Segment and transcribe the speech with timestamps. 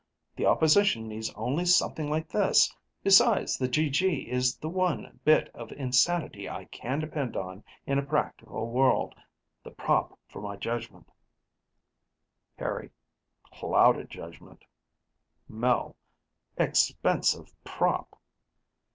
[0.35, 2.75] The opposition needs only something like this.
[3.03, 8.03] Besides, the GG is the one bit of insanity I can depend on in a
[8.03, 9.13] practical world,
[9.63, 11.11] the prop for my judgment"
[12.57, 12.89] Harry:
[13.51, 14.65] "Clouded judgment."
[15.47, 15.95] Mel:
[16.57, 18.19] "Expensive prop."